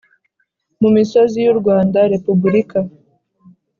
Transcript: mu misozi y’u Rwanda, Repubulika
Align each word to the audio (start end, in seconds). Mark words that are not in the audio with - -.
mu 0.81 0.89
misozi 0.95 1.37
y’u 1.45 1.55
Rwanda, 1.59 1.97
Repubulika 2.13 2.79